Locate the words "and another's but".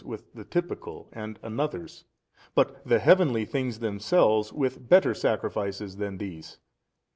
1.13-2.83